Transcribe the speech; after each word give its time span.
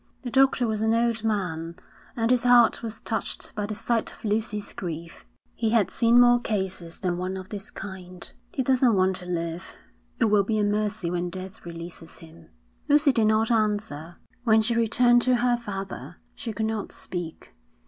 The 0.23 0.31
doctor 0.31 0.65
was 0.65 0.81
an 0.81 0.95
old 0.95 1.23
man, 1.23 1.75
and 2.15 2.31
his 2.31 2.43
heart 2.43 2.81
was 2.81 2.99
touched 3.01 3.53
by 3.53 3.67
the 3.67 3.75
sight 3.75 4.11
of 4.13 4.25
Lucy's 4.25 4.73
grief. 4.73 5.27
He 5.53 5.69
had 5.69 5.91
seen 5.91 6.19
more 6.19 6.39
cases 6.39 6.99
than 7.01 7.19
one 7.19 7.37
of 7.37 7.49
this 7.49 7.69
kind. 7.69 8.33
'He 8.51 8.63
doesn't 8.63 8.95
want 8.95 9.17
to 9.17 9.27
live. 9.27 9.75
It 10.17 10.25
will 10.25 10.43
be 10.43 10.57
a 10.57 10.63
mercy 10.63 11.11
when 11.11 11.29
death 11.29 11.67
releases 11.67 12.17
him.' 12.17 12.49
Lucy 12.89 13.11
did 13.13 13.27
not 13.27 13.51
answer. 13.51 14.15
When 14.43 14.63
she 14.63 14.73
returned 14.73 15.21
to 15.21 15.35
her 15.35 15.55
father, 15.55 16.17
she 16.33 16.51
could 16.51 16.65
not 16.65 16.91
speak. 16.91 17.53